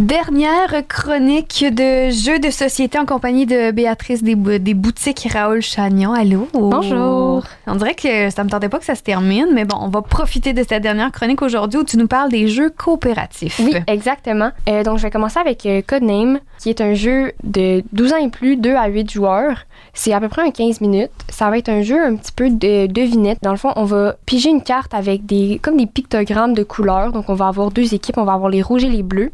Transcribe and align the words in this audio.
Dernière 0.00 0.88
chronique 0.88 1.62
de 1.62 2.08
jeux 2.08 2.38
de 2.38 2.48
société 2.48 2.98
en 2.98 3.04
compagnie 3.04 3.44
de 3.44 3.70
Béatrice 3.70 4.22
des, 4.22 4.34
des 4.34 4.72
boutiques 4.72 5.28
Raoul 5.30 5.60
Chagnon. 5.60 6.14
Allô? 6.14 6.48
Bonjour. 6.54 7.44
On 7.66 7.74
dirait 7.74 7.94
que 7.94 8.30
ça 8.30 8.42
me 8.42 8.48
tentait 8.48 8.70
pas 8.70 8.78
que 8.78 8.86
ça 8.86 8.94
se 8.94 9.02
termine, 9.02 9.48
mais 9.52 9.66
bon, 9.66 9.76
on 9.78 9.88
va 9.88 10.00
profiter 10.00 10.54
de 10.54 10.64
cette 10.66 10.82
dernière 10.82 11.12
chronique 11.12 11.42
aujourd'hui 11.42 11.80
où 11.80 11.84
tu 11.84 11.98
nous 11.98 12.06
parles 12.06 12.30
des 12.30 12.48
jeux 12.48 12.70
coopératifs. 12.70 13.60
Oui, 13.62 13.74
exactement. 13.88 14.52
Euh, 14.70 14.82
donc, 14.84 14.96
je 14.96 15.02
vais 15.02 15.10
commencer 15.10 15.38
avec 15.38 15.66
euh, 15.66 15.82
Codename, 15.86 16.40
qui 16.58 16.70
est 16.70 16.80
un 16.80 16.94
jeu 16.94 17.32
de 17.44 17.84
12 17.92 18.12
ans 18.14 18.24
et 18.24 18.30
plus, 18.30 18.56
2 18.56 18.74
à 18.74 18.86
8 18.86 19.10
joueurs. 19.10 19.66
C'est 19.92 20.14
à 20.14 20.20
peu 20.20 20.30
près 20.30 20.40
un 20.40 20.50
15 20.50 20.80
minutes. 20.80 21.10
Ça 21.28 21.50
va 21.50 21.58
être 21.58 21.68
un 21.68 21.82
jeu 21.82 22.02
un 22.02 22.16
petit 22.16 22.32
peu 22.32 22.48
de 22.48 22.86
devinette. 22.86 23.40
Dans 23.42 23.50
le 23.50 23.58
fond, 23.58 23.74
on 23.76 23.84
va 23.84 24.16
piger 24.24 24.48
une 24.48 24.62
carte 24.62 24.94
avec 24.94 25.26
des 25.26 25.60
comme 25.62 25.76
des 25.76 25.86
pictogrammes 25.86 26.54
de 26.54 26.62
couleurs. 26.62 27.12
Donc, 27.12 27.28
on 27.28 27.34
va 27.34 27.48
avoir 27.48 27.70
deux 27.70 27.92
équipes. 27.92 28.16
On 28.16 28.24
va 28.24 28.32
avoir 28.32 28.48
les 28.48 28.62
rouges 28.62 28.84
et 28.84 28.88
les 28.88 29.02
bleus. 29.02 29.30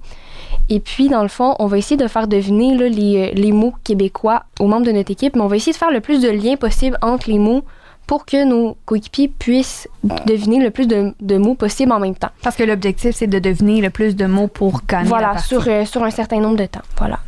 Et 0.68 0.80
puis, 0.80 1.08
dans 1.08 1.22
le 1.22 1.28
fond, 1.28 1.54
on 1.58 1.66
va 1.66 1.78
essayer 1.78 1.96
de 1.96 2.08
faire 2.08 2.26
deviner 2.26 2.74
là, 2.74 2.88
les, 2.88 3.32
les 3.34 3.52
mots 3.52 3.74
québécois 3.84 4.44
aux 4.58 4.66
membres 4.66 4.86
de 4.86 4.92
notre 4.92 5.10
équipe, 5.12 5.36
mais 5.36 5.42
on 5.42 5.46
va 5.46 5.56
essayer 5.56 5.72
de 5.72 5.76
faire 5.78 5.90
le 5.92 6.00
plus 6.00 6.20
de 6.20 6.28
liens 6.28 6.56
possible 6.56 6.98
entre 7.02 7.30
les 7.30 7.38
mots 7.38 7.62
pour 8.06 8.24
que 8.24 8.44
nos 8.44 8.76
coéquipiers 8.84 9.28
puissent 9.28 9.88
deviner 10.26 10.62
le 10.62 10.70
plus 10.70 10.86
de, 10.86 11.12
de 11.20 11.36
mots 11.38 11.54
possible 11.54 11.90
en 11.92 11.98
même 12.00 12.14
temps. 12.14 12.30
Parce 12.42 12.54
que 12.56 12.62
l'objectif, 12.62 13.14
c'est 13.16 13.26
de 13.26 13.38
deviner 13.38 13.80
le 13.80 13.90
plus 13.90 14.14
de 14.14 14.26
mots 14.26 14.46
pour 14.48 14.80
gagner 14.88 15.08
Voilà, 15.08 15.38
sur, 15.38 15.64
euh, 15.66 15.84
sur 15.84 16.02
un 16.04 16.10
certain 16.10 16.38
nombre 16.40 16.56
de 16.56 16.66
temps. 16.66 16.82
Voilà. 16.98 17.18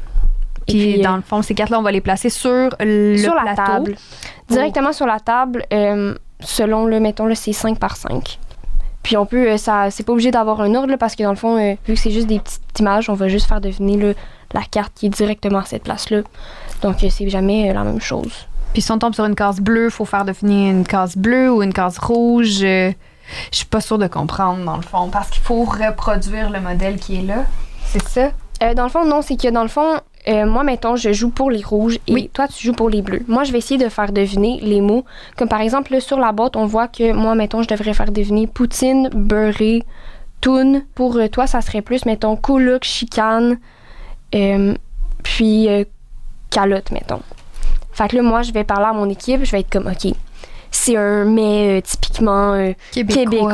Et 0.68 0.72
Puis, 0.72 0.80
puis, 0.92 1.00
euh, 1.00 1.02
dans 1.04 1.16
le 1.16 1.22
fond, 1.22 1.42
ces 1.42 1.54
cartes-là, 1.54 1.78
on 1.80 1.82
va 1.82 1.90
les 1.92 2.00
placer 2.00 2.30
sur 2.30 2.68
le 2.80 3.16
sur 3.16 3.34
la 3.34 3.54
plateau. 3.54 3.62
table. 3.72 3.96
Directement 4.48 4.92
sur 4.92 5.06
la 5.06 5.18
table, 5.18 5.64
euh, 5.72 6.14
selon 6.40 6.86
le, 6.86 7.00
mettons, 7.00 7.26
là, 7.26 7.34
c'est 7.34 7.52
5 7.52 7.78
par 7.78 7.96
5. 7.96 8.38
Puis 9.08 9.16
on 9.16 9.24
peut, 9.24 9.52
euh, 9.52 9.56
ça, 9.56 9.90
c'est 9.90 10.02
pas 10.02 10.12
obligé 10.12 10.30
d'avoir 10.30 10.60
un 10.60 10.74
ordre, 10.74 10.90
là, 10.90 10.98
parce 10.98 11.16
que 11.16 11.22
dans 11.22 11.30
le 11.30 11.36
fond, 11.36 11.56
euh, 11.56 11.76
vu 11.86 11.94
que 11.94 11.98
c'est 11.98 12.10
juste 12.10 12.26
des 12.26 12.40
petites 12.40 12.78
images, 12.78 13.08
on 13.08 13.14
va 13.14 13.28
juste 13.28 13.48
faire 13.48 13.62
deviner 13.62 13.96
là, 13.96 14.12
la 14.52 14.60
carte 14.60 14.92
qui 14.94 15.06
est 15.06 15.08
directement 15.08 15.60
à 15.60 15.64
cette 15.64 15.84
place-là. 15.84 16.20
Donc 16.82 17.02
euh, 17.02 17.08
c'est 17.08 17.26
jamais 17.30 17.72
la 17.72 17.84
même 17.84 18.02
chose. 18.02 18.46
Puis 18.74 18.82
si 18.82 18.92
on 18.92 18.98
tombe 18.98 19.14
sur 19.14 19.24
une 19.24 19.34
case 19.34 19.60
bleue, 19.60 19.88
faut 19.88 20.04
faire 20.04 20.26
deviner 20.26 20.68
une 20.68 20.86
case 20.86 21.16
bleue 21.16 21.50
ou 21.50 21.62
une 21.62 21.72
case 21.72 21.96
rouge. 21.96 22.58
Je 22.58 22.92
suis 23.50 23.64
pas 23.64 23.80
sûre 23.80 23.96
de 23.96 24.08
comprendre, 24.08 24.62
dans 24.62 24.76
le 24.76 24.82
fond, 24.82 25.08
parce 25.08 25.30
qu'il 25.30 25.42
faut 25.42 25.64
reproduire 25.64 26.50
le 26.50 26.60
modèle 26.60 26.98
qui 26.98 27.20
est 27.20 27.22
là. 27.22 27.46
C'est 27.86 28.06
ça? 28.06 28.30
Euh, 28.62 28.74
dans 28.74 28.84
le 28.84 28.90
fond, 28.90 29.06
non, 29.06 29.22
c'est 29.22 29.40
que 29.40 29.48
dans 29.48 29.62
le 29.62 29.68
fond, 29.68 30.00
euh, 30.28 30.46
moi, 30.46 30.62
mettons, 30.64 30.96
je 30.96 31.12
joue 31.12 31.30
pour 31.30 31.50
les 31.50 31.62
rouges 31.62 31.98
et 32.06 32.12
Oui. 32.12 32.30
toi, 32.32 32.46
tu 32.48 32.66
joues 32.66 32.74
pour 32.74 32.90
les 32.90 33.00
bleus. 33.02 33.22
Moi, 33.28 33.44
je 33.44 33.52
vais 33.52 33.58
essayer 33.58 33.82
de 33.82 33.88
faire 33.88 34.12
deviner 34.12 34.58
les 34.62 34.80
mots. 34.80 35.04
Comme 35.36 35.48
par 35.48 35.60
exemple, 35.60 35.92
là, 35.92 36.00
sur 36.00 36.18
la 36.18 36.32
boîte, 36.32 36.56
on 36.56 36.66
voit 36.66 36.88
que 36.88 37.12
moi, 37.12 37.34
mettons, 37.34 37.62
je 37.62 37.68
devrais 37.68 37.94
faire 37.94 38.12
deviner 38.12 38.46
poutine, 38.46 39.08
beurré, 39.12 39.82
toune. 40.40 40.82
Pour 40.94 41.16
euh, 41.16 41.28
toi, 41.28 41.46
ça 41.46 41.60
serait 41.60 41.82
plus, 41.82 42.04
mettons, 42.04 42.36
coloc, 42.36 42.84
chicane, 42.84 43.58
euh, 44.34 44.74
puis 45.22 45.68
euh, 45.68 45.84
calotte, 46.50 46.90
mettons. 46.90 47.20
Fait 47.92 48.08
que 48.08 48.16
là, 48.16 48.22
moi, 48.22 48.42
je 48.42 48.52
vais 48.52 48.64
parler 48.64 48.86
à 48.86 48.92
mon 48.92 49.08
équipe, 49.08 49.44
je 49.44 49.50
vais 49.50 49.60
être 49.60 49.70
comme, 49.70 49.86
OK, 49.88 50.12
c'est 50.92 50.96
un 50.96 51.24
mets 51.24 51.78
euh, 51.78 51.80
typiquement 51.80 52.52
euh, 52.54 52.72
québécois. 52.92 53.52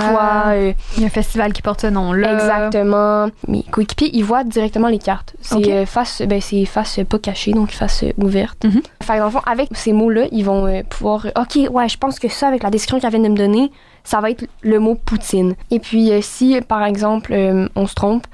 euh, 0.49 0.73
Il 0.97 1.01
y 1.01 1.05
a 1.05 1.07
un 1.07 1.11
festival 1.11 1.53
qui 1.53 1.63
porte 1.63 1.81
ce 1.83 1.87
nom-là. 1.89 2.35
Exactement. 2.35 3.29
Mes 3.49 3.63
coéquipiers, 3.65 4.11
ils 4.13 4.25
voient 4.25 4.45
directement 4.45 4.89
les 4.89 4.99
cartes. 4.99 5.35
C'est 5.41 5.87
face, 5.87 6.23
ben, 6.23 6.41
c'est 6.41 6.65
face 6.65 7.01
pas 7.09 7.19
cachée, 7.19 7.53
donc 7.53 7.71
face 7.71 8.05
ouverte. 8.19 8.65
Mhm. 8.65 8.83
Fait 9.03 9.15
que 9.15 9.19
dans 9.19 9.25
le 9.27 9.31
fond, 9.31 9.43
avec 9.47 9.69
ces 9.73 9.93
mots-là, 9.93 10.27
ils 10.33 10.45
vont 10.45 10.83
pouvoir. 10.89 11.27
ok, 11.37 11.69
ouais, 11.71 11.89
je 11.89 11.99
pense 11.99 12.19
que 12.19 12.29
ça, 12.29 12.49
avec 12.49 12.63
la 12.63 12.71
description 12.71 13.01
qu'elle 13.01 13.19
vient 13.21 13.29
de 13.29 13.33
me 13.33 13.37
donner, 13.39 13.71
ça 14.05 14.21
va 14.21 14.31
être 14.31 14.45
le 14.63 14.79
mot 14.79 14.95
poutine. 14.95 15.55
Et 15.71 15.81
puis, 15.81 16.11
si 16.23 16.61
par 16.69 16.85
exemple, 16.85 17.33
euh, 17.33 17.69
on 17.75 17.87
se 17.87 17.95
trompe, 17.95 18.27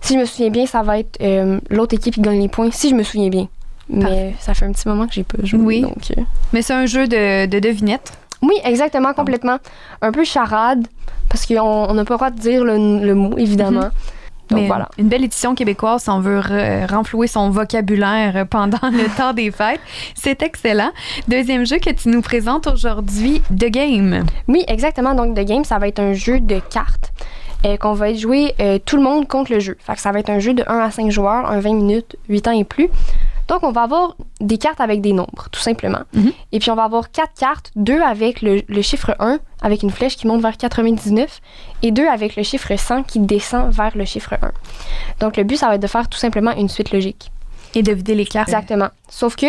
si 0.00 0.14
je 0.14 0.18
me 0.18 0.24
souviens 0.24 0.50
bien, 0.50 0.66
ça 0.66 0.82
va 0.82 0.98
être 0.98 1.18
euh, 1.22 1.60
l'autre 1.70 1.94
équipe 1.94 2.14
qui 2.14 2.20
gagne 2.20 2.40
les 2.40 2.48
points, 2.48 2.70
si 2.72 2.90
je 2.90 2.94
me 2.94 3.02
souviens 3.04 3.28
bien. 3.28 3.48
Mais 3.88 4.00
Parfait. 4.00 4.34
ça 4.40 4.54
fait 4.54 4.64
un 4.66 4.72
petit 4.72 4.88
moment 4.88 5.06
que 5.06 5.12
j'ai 5.12 5.24
pas 5.24 5.38
joué. 5.44 5.60
Oui. 5.64 5.80
Donc, 5.82 6.12
euh, 6.16 6.22
Mais 6.52 6.62
c'est 6.62 6.72
un 6.72 6.86
jeu 6.86 7.06
de, 7.06 7.46
de 7.46 7.58
devinette. 7.58 8.12
Oui, 8.42 8.54
exactement, 8.64 9.12
complètement. 9.14 9.58
Un 10.00 10.12
peu 10.12 10.24
charade, 10.24 10.86
parce 11.28 11.46
qu'on 11.46 11.60
on 11.60 11.94
n'a 11.94 12.04
pas 12.04 12.14
le 12.14 12.18
droit 12.18 12.30
de 12.30 12.38
dire 12.40 12.64
le, 12.64 12.76
le 13.04 13.14
mot, 13.14 13.36
évidemment. 13.38 13.90
Donc 14.50 14.60
Mais 14.60 14.66
voilà. 14.66 14.88
Une 14.98 15.08
belle 15.08 15.24
édition 15.24 15.54
québécoise 15.54 16.02
si 16.02 16.10
on 16.10 16.20
veut 16.20 16.40
re- 16.40 16.90
renflouer 16.92 17.26
son 17.28 17.48
vocabulaire 17.50 18.44
pendant 18.50 18.78
le 18.90 19.08
temps 19.16 19.32
des 19.32 19.50
fêtes. 19.50 19.80
C'est 20.14 20.42
excellent. 20.42 20.90
Deuxième 21.28 21.64
jeu 21.64 21.78
que 21.78 21.90
tu 21.90 22.08
nous 22.08 22.20
présentes 22.20 22.66
aujourd'hui, 22.66 23.40
The 23.50 23.70
Game. 23.70 24.24
Oui, 24.48 24.64
exactement. 24.68 25.14
Donc, 25.14 25.36
The 25.36 25.44
Game, 25.44 25.64
ça 25.64 25.78
va 25.78 25.88
être 25.88 26.00
un 26.00 26.12
jeu 26.12 26.40
de 26.40 26.58
cartes 26.58 27.12
euh, 27.64 27.76
qu'on 27.76 27.94
va 27.94 28.12
jouer 28.12 28.52
euh, 28.60 28.78
tout 28.84 28.96
le 28.96 29.04
monde 29.04 29.26
contre 29.28 29.52
le 29.52 29.60
jeu. 29.60 29.76
Fait 29.78 29.94
que 29.94 30.00
ça 30.00 30.10
va 30.12 30.18
être 30.18 30.30
un 30.30 30.40
jeu 30.40 30.52
de 30.52 30.64
1 30.66 30.78
à 30.80 30.90
5 30.90 31.10
joueurs, 31.10 31.48
un 31.50 31.60
20 31.60 31.74
minutes, 31.74 32.16
8 32.28 32.48
ans 32.48 32.52
et 32.58 32.64
plus. 32.64 32.88
Donc, 33.48 33.62
on 33.62 33.72
va 33.72 33.82
avoir 33.82 34.16
des 34.40 34.58
cartes 34.58 34.80
avec 34.80 35.00
des 35.00 35.12
nombres, 35.12 35.48
tout 35.50 35.60
simplement. 35.60 36.02
Mhm. 36.12 36.32
Et 36.52 36.58
puis, 36.58 36.70
on 36.70 36.74
va 36.74 36.84
avoir 36.84 37.10
quatre 37.10 37.34
cartes, 37.38 37.70
deux 37.76 38.00
avec 38.00 38.42
le, 38.42 38.62
le 38.68 38.82
chiffre 38.82 39.14
1, 39.18 39.38
avec 39.60 39.82
une 39.82 39.90
flèche 39.90 40.16
qui 40.16 40.26
monte 40.26 40.40
vers 40.40 40.56
99, 40.56 41.40
et 41.82 41.90
deux 41.90 42.06
avec 42.06 42.36
le 42.36 42.42
chiffre 42.42 42.74
100 42.74 43.04
qui 43.04 43.18
descend 43.20 43.70
vers 43.72 43.96
le 43.96 44.04
chiffre 44.04 44.34
1. 44.34 44.52
Donc, 45.20 45.36
le 45.36 45.44
but, 45.44 45.56
ça 45.56 45.68
va 45.68 45.74
être 45.74 45.82
de 45.82 45.86
faire 45.86 46.08
tout 46.08 46.18
simplement 46.18 46.52
une 46.52 46.68
suite 46.68 46.92
logique. 46.92 47.30
Et 47.74 47.82
de 47.82 47.92
vider 47.92 48.14
les 48.14 48.26
cartes. 48.26 48.48
Exactement. 48.48 48.88
Sauf 49.08 49.36
que 49.36 49.46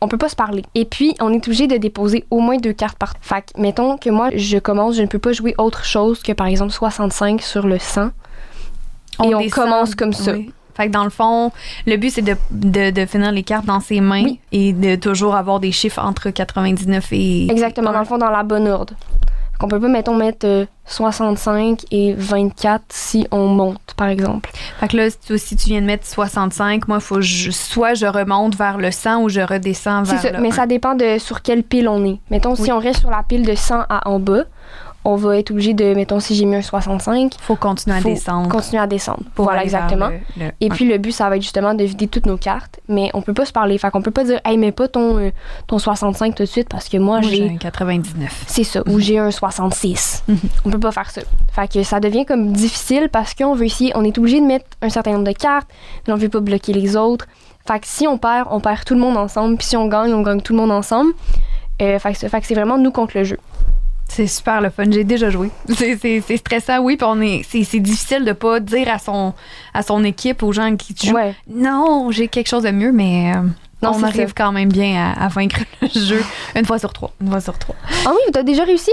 on 0.00 0.08
peut 0.08 0.18
pas 0.18 0.28
se 0.28 0.36
parler. 0.36 0.62
Et 0.74 0.84
puis, 0.84 1.14
on 1.20 1.32
est 1.32 1.46
obligé 1.46 1.66
de 1.66 1.76
déposer 1.76 2.24
au 2.30 2.40
moins 2.40 2.58
deux 2.58 2.72
cartes 2.72 2.98
par. 2.98 3.14
Fait 3.20 3.42
que, 3.42 3.60
mettons 3.60 3.96
que 3.96 4.10
moi, 4.10 4.30
je 4.34 4.58
commence, 4.58 4.96
je 4.96 5.02
ne 5.02 5.06
peux 5.06 5.18
pas 5.18 5.32
jouer 5.32 5.54
autre 5.58 5.84
chose 5.84 6.22
que, 6.22 6.32
par 6.32 6.46
exemple, 6.46 6.72
65 6.72 7.40
sur 7.40 7.66
le 7.66 7.78
100. 7.78 8.06
Et 8.06 9.34
on 9.34 9.40
descend. 9.40 9.64
commence 9.64 9.94
comme 9.94 10.12
ça. 10.12 10.32
Oui. 10.32 10.52
Fait 10.76 10.86
que 10.88 10.92
dans 10.92 11.04
le 11.04 11.10
fond, 11.10 11.52
le 11.86 11.96
but, 11.96 12.10
c'est 12.10 12.22
de, 12.22 12.36
de, 12.50 12.90
de 12.90 13.06
finir 13.06 13.32
les 13.32 13.42
cartes 13.42 13.66
dans 13.66 13.80
ses 13.80 14.00
mains 14.00 14.24
Oui. 14.24 14.40
et 14.52 14.72
de 14.72 14.96
toujours 14.96 15.34
avoir 15.34 15.60
des 15.60 15.72
chiffres 15.72 16.02
entre 16.02 16.30
99 16.30 17.08
et. 17.12 17.50
Exactement, 17.50 17.92
dans 17.92 18.00
le 18.00 18.04
fond, 18.04 18.18
dans 18.18 18.30
la 18.30 18.42
bonne 18.42 18.68
ordre. 18.68 18.94
Qu'on 19.58 19.68
peut 19.68 19.80
pas, 19.80 19.88
mettons, 19.88 20.14
mettre 20.14 20.46
euh, 20.46 20.66
65 20.84 21.84
et 21.90 22.12
24 22.12 22.82
si 22.90 23.26
on 23.30 23.46
monte, 23.48 23.80
par 23.96 24.08
exemple. 24.08 24.50
Fait 24.80 24.88
que 24.88 24.98
là, 24.98 25.08
si 25.36 25.56
tu, 25.56 25.68
viens 25.70 25.80
de 25.80 25.86
mettre 25.86 26.06
65, 26.06 26.86
moi, 26.88 27.00
faut 27.00 27.22
je, 27.22 27.50
soit 27.50 27.94
je 27.94 28.04
remonte 28.04 28.54
vers 28.54 28.76
le 28.76 28.90
100 28.90 29.22
ou 29.22 29.28
je 29.30 29.40
redescends 29.40 30.02
vers 30.02 30.20
ça, 30.20 30.30
le 30.32 30.40
mais 30.40 30.48
1. 30.48 30.50
ça 30.52 30.66
dépend 30.66 30.94
de 30.94 31.16
sur 31.18 31.40
quelle 31.40 31.62
pile 31.62 31.88
on 31.88 32.04
est. 32.04 32.18
Mettons, 32.30 32.50
Oui. 32.54 32.64
si 32.64 32.72
on 32.72 32.78
reste 32.78 33.00
sur 33.00 33.10
la 33.10 33.22
pile 33.22 33.46
de 33.46 33.54
100 33.54 33.84
à 33.88 34.06
en 34.10 34.20
bas, 34.20 34.44
on 35.08 35.14
va 35.16 35.38
être 35.38 35.52
obligé 35.52 35.72
de, 35.72 35.94
mettons, 35.94 36.18
si 36.18 36.34
j'ai 36.34 36.44
mis 36.44 36.56
un 36.56 36.62
65, 36.62 37.34
faut 37.40 37.54
continuer 37.54 37.96
à 37.96 38.00
faut 38.00 38.08
descendre. 38.08 38.48
continuer 38.50 38.82
à 38.82 38.86
descendre. 38.88 39.20
pour 39.36 39.44
voilà, 39.44 39.62
exactement. 39.62 40.08
le- 40.08 40.44
le 40.46 40.50
Et 40.60 40.68
puis 40.68 40.84
le 40.86 40.98
but, 40.98 41.12
ça 41.12 41.28
va 41.28 41.36
être 41.36 41.42
justement 41.42 41.74
de 41.74 41.84
vider 41.84 42.08
toutes 42.08 42.26
nos 42.26 42.36
cartes, 42.36 42.80
mais 42.88 43.10
on 43.14 43.22
peut 43.22 43.32
pas 43.32 43.44
se 43.46 43.52
parler. 43.52 43.78
Fait 43.78 43.90
qu'on 43.90 44.02
peut 44.02 44.10
pas 44.10 44.24
dire, 44.24 44.40
hey, 44.44 44.58
mets 44.58 44.72
pas 44.72 44.88
ton, 44.88 45.16
euh, 45.18 45.30
ton 45.68 45.78
65 45.78 46.34
tout 46.34 46.42
de 46.42 46.48
suite 46.48 46.68
parce 46.68 46.88
que 46.88 46.96
moi, 46.98 47.20
Moi, 47.20 47.30
j'ai 47.30 47.48
un 47.48 47.56
99. 47.56 48.44
C'est 48.48 48.64
ça, 48.64 48.82
ou 48.88 48.98
j'ai 48.98 49.18
un 49.18 49.30
66. 49.30 50.24
Mhm. 50.28 50.38
On 50.64 50.70
peut 50.70 50.80
pas 50.80 50.90
faire 50.92 51.08
ça. 51.10 51.20
Fait 51.52 51.70
que 51.72 51.82
ça 51.84 52.00
devient 52.00 52.26
comme 52.26 52.52
difficile 52.52 53.08
parce 53.10 53.32
qu'on 53.32 53.54
veut 53.54 53.66
essayer, 53.66 53.92
on 53.94 54.02
est 54.04 54.18
obligé 54.18 54.40
de 54.40 54.46
mettre 54.46 54.66
un 54.82 54.88
certain 54.90 55.12
nombre 55.12 55.24
de 55.24 55.32
cartes, 55.32 55.68
mais 56.06 56.12
on 56.12 56.16
veut 56.16 56.28
pas 56.28 56.40
bloquer 56.40 56.72
les 56.72 56.96
autres. 56.96 57.26
Fait 57.66 57.78
que 57.78 57.86
si 57.86 58.06
on 58.08 58.18
perd, 58.18 58.48
on 58.50 58.58
perd 58.60 58.84
tout 58.84 58.94
le 58.94 59.00
monde 59.00 59.16
ensemble, 59.16 59.56
puis 59.56 59.66
si 59.66 59.76
on 59.76 59.86
gagne, 59.86 60.12
on 60.12 60.22
gagne 60.22 60.40
tout 60.40 60.52
le 60.52 60.58
monde 60.58 60.72
ensemble. 60.72 61.12
Euh, 61.82 61.98
fait 61.98 62.12
que 62.12 62.18
c'est 62.18 62.28
fait 62.30 62.40
que 62.40 62.46
c'est 62.46 62.54
vraiment 62.54 62.78
nous 62.78 62.90
contre 62.90 63.18
le 63.18 63.24
jeu. 63.24 63.38
C'est 64.16 64.26
super 64.26 64.62
le 64.62 64.70
fun. 64.70 64.84
J'ai 64.90 65.04
déjà 65.04 65.28
joué. 65.28 65.50
C'est, 65.68 66.36
stressant, 66.38 66.78
oui. 66.80 66.96
Puis 66.96 67.06
on 67.06 67.20
est, 67.20 67.42
c'est, 67.46 67.64
c'est 67.64 67.80
difficile 67.80 68.24
de 68.24 68.32
pas 68.32 68.60
dire 68.60 68.88
à 68.90 68.98
son, 68.98 69.34
à 69.74 69.82
son 69.82 70.02
équipe, 70.04 70.42
aux 70.42 70.52
gens 70.52 70.74
qui 70.76 70.94
jouent, 71.06 71.14
Ouais. 71.14 71.34
non, 71.48 72.10
j'ai 72.10 72.28
quelque 72.28 72.48
chose 72.48 72.62
de 72.62 72.70
mieux, 72.70 72.92
mais 72.92 73.34
euh, 73.36 73.42
Non, 73.82 73.92
on 73.94 74.02
arrive 74.02 74.28
ça. 74.28 74.34
quand 74.34 74.52
même 74.52 74.70
bien 74.70 75.12
à, 75.18 75.24
à 75.24 75.28
vaincre 75.28 75.58
le 75.82 75.88
jeu 76.00 76.22
une 76.54 76.64
fois 76.64 76.78
sur 76.78 76.94
trois. 76.94 77.12
Une 77.20 77.28
fois 77.30 77.40
sur 77.42 77.58
trois. 77.58 77.76
Ah 78.06 78.10
oui, 78.12 78.32
t'as 78.32 78.42
déjà 78.42 78.64
réussi? 78.64 78.92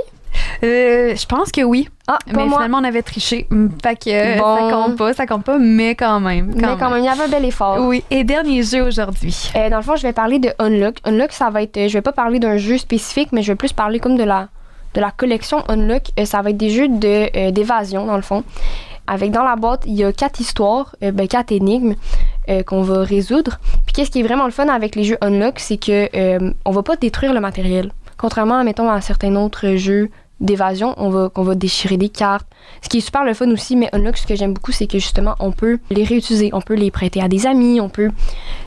Euh, 0.63 1.15
je 1.15 1.25
pense 1.25 1.51
que 1.51 1.61
oui. 1.61 1.87
Ah, 2.07 2.17
mais 2.27 2.45
moi. 2.45 2.57
finalement, 2.57 2.79
on 2.79 2.83
avait 2.83 3.01
triché. 3.03 3.47
Mm, 3.49 3.67
Fait 3.81 3.95
que 3.95 4.09
euh, 4.09 4.37
Bon. 4.39 4.57
ça 4.69 4.75
compte 4.75 4.97
pas, 4.97 5.13
ça 5.13 5.25
compte 5.27 5.43
pas, 5.45 5.57
mais 5.57 5.95
quand 5.95 6.19
même. 6.19 6.53
mais 6.55 6.63
quand 6.79 6.89
même, 6.89 6.99
il 6.99 7.05
y 7.05 7.07
avait 7.07 7.23
un 7.23 7.27
bel 7.29 7.45
effort. 7.45 7.77
Oui. 7.81 8.03
Et 8.09 8.23
dernier 8.25 8.63
jeu 8.63 8.81
aujourd'hui. 8.81 9.51
Euh, 9.55 9.69
dans 9.69 9.77
le 9.77 9.83
fond, 9.83 9.95
je 9.95 10.01
vais 10.03 10.11
parler 10.13 10.39
de 10.39 10.49
Unlock. 10.59 10.95
Unlock, 11.05 11.31
ça 11.31 11.49
va 11.49 11.61
être. 11.61 11.87
Je 11.87 11.93
vais 11.93 12.01
pas 12.01 12.11
parler 12.11 12.39
d'un 12.39 12.57
jeu 12.57 12.77
spécifique, 12.77 13.29
mais 13.31 13.41
je 13.41 13.51
vais 13.53 13.55
plus 13.55 13.71
parler 13.73 13.99
comme 13.99 14.17
de 14.17 14.23
la, 14.23 14.49
de 14.93 15.01
la 15.01 15.11
collection 15.11 15.63
Unlock. 15.69 16.11
Euh, 16.19 16.25
ça 16.25 16.41
va 16.41 16.51
être 16.51 16.57
des 16.57 16.69
jeux 16.69 16.87
euh, 16.87 17.51
d'évasion, 17.51 18.05
dans 18.05 18.15
le 18.15 18.21
fond. 18.21 18.43
Avec 19.05 19.31
dans 19.31 19.43
la 19.43 19.55
boîte, 19.55 19.83
il 19.85 19.93
y 19.93 20.03
a 20.03 20.13
quatre 20.13 20.39
histoires, 20.39 20.95
euh, 21.03 21.11
ben, 21.11 21.27
quatre 21.27 21.51
énigmes 21.51 21.95
qu'on 22.65 22.81
va 22.81 23.03
résoudre. 23.03 23.57
Puis 23.85 23.93
qu'est-ce 23.93 24.11
qui 24.11 24.19
est 24.19 24.23
vraiment 24.23 24.43
le 24.43 24.51
fun 24.51 24.67
avec 24.67 24.97
les 24.97 25.05
jeux 25.05 25.17
Unlock, 25.21 25.59
c'est 25.59 25.77
que 25.77 26.09
on 26.65 26.71
va 26.71 26.83
pas 26.83 26.97
détruire 26.97 27.33
le 27.33 27.39
matériel. 27.39 27.93
Contrairement, 28.17 28.65
mettons, 28.65 28.89
à 28.89 28.99
certains 28.99 29.33
autres 29.37 29.77
jeux 29.77 30.09
d'évasion, 30.39 30.93
on 30.97 31.09
va, 31.09 31.55
déchirer 31.55 31.97
des 31.97 32.09
cartes. 32.09 32.47
Ce 32.81 32.89
qui 32.89 32.97
est 32.97 33.01
super 33.01 33.23
le 33.23 33.33
fun 33.33 33.49
aussi, 33.51 33.75
mais 33.75 33.89
Unlock, 33.93 34.17
ce 34.17 34.27
que 34.27 34.35
j'aime 34.35 34.53
beaucoup, 34.53 34.71
c'est 34.71 34.87
que 34.87 34.99
justement, 34.99 35.35
on 35.39 35.51
peut 35.51 35.79
les 35.89 36.03
réutiliser. 36.03 36.49
On 36.53 36.61
peut 36.61 36.73
les 36.73 36.91
prêter 36.91 37.21
à 37.21 37.27
des 37.27 37.45
amis, 37.45 37.79
on 37.79 37.89
peut. 37.89 38.09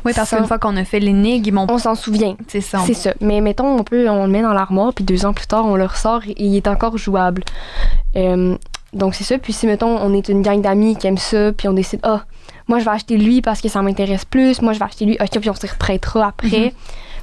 Oui, 0.05 0.13
parce 0.15 0.31
qu'une 0.31 0.47
fois 0.47 0.59
qu'on 0.59 0.77
a 0.77 0.85
fait 0.85 1.01
l'énigme, 1.01 1.59
on, 1.59 1.67
On 1.69 1.79
s'en 1.79 1.95
souvient. 1.95 2.37
c'est 2.49 2.61
ça. 2.61 2.81
C'est 2.87 2.95
ça. 2.95 3.13
Mais 3.21 3.41
mettons, 3.41 3.79
on 3.79 3.85
peut, 3.85 4.09
on 4.09 4.27
le 4.27 4.33
met 4.33 4.43
dans 4.43 4.53
l'armoire, 4.53 4.93
puis 4.95 5.05
deux 5.05 5.27
ans 5.27 5.33
plus 5.33 5.47
tard, 5.47 5.67
on 5.67 5.77
le 5.77 5.85
ressort 5.85 6.23
et 6.27 6.35
il 6.39 6.57
est 6.57 6.69
encore 6.69 6.97
jouable. 6.97 7.43
Euh, 8.17 8.57
donc 8.93 9.15
c'est 9.15 9.25
ça. 9.25 9.39
Puis 9.39 9.53
si 9.53 9.67
mettons, 9.67 9.99
on 9.99 10.15
est 10.15 10.29
une 10.29 10.43
gang 10.43 10.61
d'amis 10.61 10.97
qui 10.97 11.07
aiment 11.07 11.19
ça, 11.19 11.53
puis 11.53 11.69
on 11.69 11.73
décide, 11.73 12.01
ah, 12.03 12.25
moi 12.69 12.79
je 12.79 12.85
vais 12.85 12.91
acheter 12.91 13.17
lui 13.17 13.43
parce 13.43 13.61
que 13.61 13.69
ça 13.69 13.83
m'intéresse 13.83 14.25
plus, 14.25 14.63
moi 14.63 14.73
je 14.73 14.79
vais 14.79 14.85
acheter 14.85 15.05
lui, 15.05 15.17
ok, 15.21 15.39
puis 15.41 15.51
on 15.51 15.55
se 15.55 15.67
reprêtera 15.67 16.29
après. 16.29 16.67
Mhm. 16.67 16.71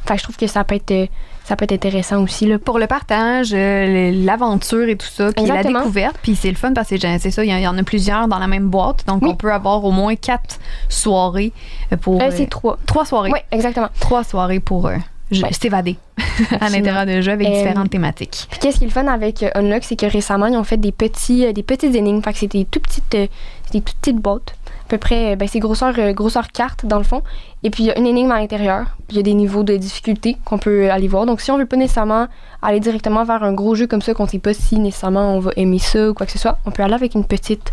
Fait 0.05 0.13
que 0.15 0.19
je 0.19 0.23
trouve 0.23 0.37
que 0.37 0.47
ça 0.47 0.63
peut 0.63 0.75
être, 0.75 0.91
euh, 0.91 1.05
ça 1.45 1.55
peut 1.55 1.63
être 1.63 1.71
intéressant 1.73 2.21
aussi 2.21 2.45
là. 2.45 2.59
Pour 2.59 2.77
le 2.79 2.87
partage, 2.87 3.51
euh, 3.53 4.11
l'aventure 4.13 4.87
et 4.89 4.95
tout 4.97 5.07
ça, 5.07 5.31
puis 5.33 5.45
la 5.45 5.63
découverte, 5.63 6.17
puis 6.21 6.35
c'est 6.35 6.49
le 6.49 6.55
fun 6.55 6.73
parce 6.73 6.89
que 6.89 6.97
c'est 6.99 7.31
ça, 7.31 7.43
il 7.43 7.49
y, 7.49 7.53
en- 7.53 7.57
il 7.57 7.63
y 7.63 7.67
en 7.67 7.77
a 7.77 7.83
plusieurs 7.83 8.27
dans 8.27 8.39
la 8.39 8.47
même 8.47 8.67
boîte, 8.69 9.05
donc 9.07 9.21
Oui. 9.23 9.29
on 9.31 9.35
peut 9.35 9.51
avoir 9.53 9.83
au 9.85 9.91
moins 9.91 10.15
quatre 10.15 10.59
soirées 10.89 11.51
euh, 11.91 11.97
pour 11.97 12.21
Euh, 12.21 12.25
euh, 12.25 12.31
c'est 12.35 12.49
trois. 12.49 12.77
trois 12.85 13.05
soirées, 13.05 13.31
Oui, 13.31 13.39
exactement. 13.51 13.89
trois 13.99 14.23
soirées 14.23 14.59
pour 14.59 14.89
je- 15.31 15.41
Ouais. 15.41 15.51
s'évader 15.53 15.97
à 16.61 16.69
l'intérieur 16.69 17.05
de 17.05 17.21
jeu 17.21 17.31
avec 17.31 17.47
Euh, 17.47 17.51
différentes 17.51 17.89
thématiques. 17.89 18.45
Puis 18.51 18.59
qu'est-ce 18.59 18.77
qui 18.77 18.83
est 18.83 18.87
le 18.87 18.93
fun 18.93 19.07
avec 19.07 19.43
Unlock, 19.55 19.83
c'est 19.83 19.95
que 19.95 20.05
récemment, 20.05 20.45
ils 20.47 20.55
ont 20.57 20.63
fait 20.63 20.77
des 20.77 20.91
petits, 20.91 21.51
des 21.53 21.63
petites 21.63 21.95
énigmes. 21.95 22.21
Fait 22.21 22.33
que 22.33 22.39
c'est 22.39 22.47
des 22.51 22.65
tout 22.65 22.79
petites, 22.79 23.03
c'est 23.09 23.29
des 23.71 23.81
toutes 23.81 23.97
petites 23.97 24.17
boîtes. 24.17 24.53
À 24.85 24.89
peu 24.89 24.97
près, 24.97 25.31
euh, 25.31 25.35
ben, 25.35 25.47
c'est 25.47 25.59
grosseur, 25.59 25.93
euh, 25.97 26.13
grosseur 26.13 26.49
carte 26.49 26.85
dans 26.85 26.97
le 26.97 27.03
fond. 27.03 27.21
Et 27.63 27.69
puis 27.69 27.83
il 27.83 27.87
y 27.87 27.91
a 27.91 27.97
une 27.97 28.05
énigme 28.05 28.31
à 28.31 28.39
l'intérieur. 28.39 28.85
Puis 29.07 29.15
il 29.15 29.17
y 29.17 29.19
a 29.19 29.23
des 29.23 29.33
niveaux 29.33 29.63
de 29.63 29.75
difficulté 29.77 30.37
qu'on 30.45 30.57
peut 30.57 30.91
aller 30.91 31.07
voir. 31.07 31.25
Donc 31.25 31.41
si 31.41 31.51
on 31.51 31.57
veut 31.57 31.65
pas 31.65 31.77
nécessairement 31.77 32.27
aller 32.61 32.79
directement 32.79 33.23
vers 33.23 33.43
un 33.43 33.53
gros 33.53 33.75
jeu 33.75 33.87
comme 33.87 34.01
ça, 34.01 34.13
qu'on 34.13 34.27
sait 34.27 34.39
pas 34.39 34.53
si 34.53 34.79
nécessairement 34.79 35.35
on 35.35 35.39
va 35.39 35.51
aimer 35.55 35.79
ça 35.79 36.09
ou 36.09 36.13
quoi 36.13 36.25
que 36.25 36.31
ce 36.31 36.37
soit, 36.39 36.57
on 36.65 36.71
peut 36.71 36.83
aller 36.83 36.93
avec 36.93 37.15
une 37.15 37.23
petite, 37.25 37.71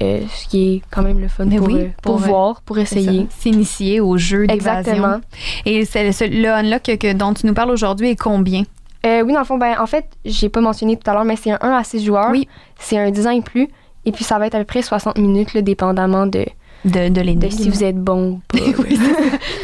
euh, 0.00 0.20
ce 0.34 0.48
qui 0.48 0.74
est 0.76 0.82
quand 0.90 1.02
même 1.02 1.18
le 1.18 1.28
fun 1.28 1.44
Mais 1.44 1.56
pour, 1.56 1.66
oui, 1.68 1.80
euh, 1.80 1.88
pour, 2.02 2.16
pour, 2.16 2.26
voir, 2.26 2.60
pour 2.62 2.78
essayer. 2.78 3.26
S'initier 3.38 4.00
au 4.00 4.16
jeu 4.16 4.46
d'évasion. 4.46 4.80
Exactement. 4.94 5.20
Et 5.66 5.82
le 5.82 6.48
unlock 6.48 6.82
que, 6.82 6.96
que- 6.96 7.12
dont 7.12 7.34
tu 7.34 7.46
nous 7.46 7.54
parles 7.54 7.70
aujourd'hui 7.70 8.10
est 8.10 8.16
combien? 8.16 8.62
Euh, 9.06 9.22
oui, 9.22 9.32
dans 9.32 9.38
le 9.40 9.44
fond, 9.44 9.58
ben, 9.58 9.76
en 9.80 9.86
fait, 9.86 10.06
j'ai 10.24 10.48
pas 10.48 10.60
mentionné 10.60 10.96
tout 10.96 11.08
à 11.08 11.14
l'heure, 11.14 11.24
mais 11.24 11.36
c'est 11.36 11.52
un 11.52 11.58
1 11.60 11.70
à 11.70 11.84
6 11.84 12.04
joueurs. 12.04 12.30
Oui. 12.30 12.48
C'est 12.78 12.98
un 12.98 13.10
10 13.10 13.26
ans 13.26 13.30
et 13.30 13.42
plus. 13.42 13.68
Et 14.08 14.12
puis, 14.12 14.24
ça 14.24 14.38
va 14.38 14.46
être 14.46 14.54
à 14.54 14.58
peu 14.60 14.64
près 14.64 14.80
60 14.80 15.18
minutes, 15.18 15.52
là, 15.52 15.60
dépendamment 15.60 16.26
de, 16.26 16.46
De, 16.86 17.10
de 17.10 17.50
si 17.50 17.68
vous 17.68 17.84
êtes 17.84 17.98
bon 17.98 18.30
ou 18.30 18.40
pas. 18.48 18.58
oui, 18.78 18.98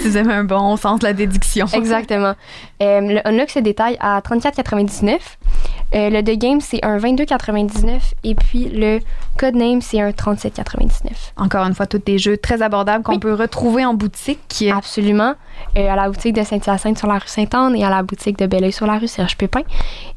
si 0.01 0.09
vous 0.09 0.17
avez 0.19 0.35
un 0.35 0.45
bon 0.45 0.77
sens 0.77 0.99
de 1.01 1.07
la 1.07 1.15
déduction. 1.15 1.67
Exactement. 1.73 2.35
Euh, 2.83 3.01
le 3.01 3.27
Unlock 3.27 3.49
se 3.49 3.61
détaille 3.61 3.97
à 4.01 4.21
34,99. 4.21 5.17
Euh, 5.95 6.11
le 6.11 6.23
The 6.23 6.39
Game, 6.39 6.61
c'est 6.61 6.85
un 6.85 6.99
22,99. 6.99 8.01
Et 8.25 8.35
puis, 8.35 8.69
le 8.69 9.01
Codename, 9.39 9.81
c'est 9.81 10.01
un 10.01 10.11
37,99. 10.11 11.11
Encore 11.37 11.65
une 11.67 11.75
fois, 11.75 11.87
tous 11.87 11.99
des 11.99 12.19
jeux 12.19 12.37
très 12.37 12.63
abordables 12.63 13.05
qu'on 13.05 13.13
Oui. 13.13 13.19
peut 13.19 13.35
retrouver 13.35 13.85
en 13.85 13.95
boutique. 13.95 14.65
Absolument. 14.75 15.35
Euh, 15.77 15.89
à 15.89 15.95
la 15.97 16.09
boutique 16.09 16.35
de 16.35 16.43
Saint-Hyacinthe 16.43 16.99
sur 16.99 17.07
la 17.09 17.15
rue 17.15 17.27
Sainte-Anne 17.29 17.77
et 17.77 17.85
à 17.85 17.91
la 17.91 18.03
boutique 18.03 18.39
de 18.39 18.47
Belleuil 18.47 18.73
sur 18.73 18.87
la 18.87 18.99
rue 18.99 19.07
Serge 19.09 19.37
Pépin. 19.37 19.61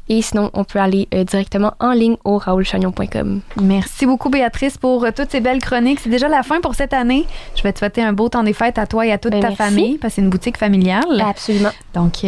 Et 0.08 0.20
sinon, 0.22 0.50
on 0.54 0.64
peut 0.64 0.78
aller 0.80 1.06
euh, 1.14 1.22
directement 1.24 1.74
en 1.80 1.92
ligne 1.92 2.16
au 2.24 2.38
raoulchagnon.com. 2.38 3.40
Merci 3.62 4.06
beaucoup, 4.06 4.30
Béatrice, 4.30 4.78
pour 4.78 5.06
toutes 5.14 5.30
ces 5.30 5.40
belles 5.40 5.60
chroniques. 5.60 6.00
C'est 6.00 6.10
déjà 6.10 6.28
la 6.28 6.42
fin 6.42 6.60
pour 6.60 6.74
cette 6.74 6.92
année. 6.92 7.24
Je 7.54 7.62
vais 7.62 7.72
te 7.72 7.78
souhaiter 7.78 8.02
un 8.02 8.12
beau 8.12 8.28
temps 8.28 8.42
des 8.42 8.52
fêtes 8.52 8.78
à 8.78 8.86
toi 8.86 9.06
et 9.06 9.12
à 9.12 9.18
toute 9.18 9.32
Ben, 9.32 9.40
ta 9.40 9.48
merci. 9.48 9.62
famille, 9.62 9.98
parce 9.98 10.12
que 10.12 10.16
c'est 10.16 10.22
une 10.22 10.30
boutique 10.30 10.56
familiale. 10.56 11.20
Absolument. 11.24 11.70
Donc, 11.94 12.24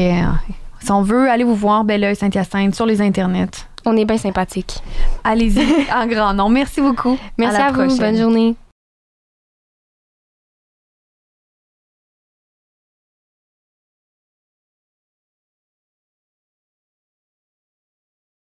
si 0.83 0.91
on 0.91 1.03
veut, 1.03 1.31
allez 1.31 1.45
vous 1.45 1.55
voir, 1.55 1.85
Belleuil, 1.85 2.17
Saint-Hyacinthe, 2.17 2.75
sur 2.75 2.87
les 2.87 3.01
internets. 3.01 3.67
On 3.87 3.97
est 3.97 4.05
bien 4.05 4.19
sympathique. 4.19 4.83
Allez-y, 5.25 5.87
en 5.95 6.07
grand 6.07 6.35
nom. 6.35 6.49
Merci 6.49 6.81
beaucoup. 6.81 7.19
Merci 7.39 7.59
la 7.59 7.67
à, 7.67 7.71
vous. 7.73 7.87
prochaine. 7.87 7.99
Bonne 7.99 8.17
journée. 8.17 8.57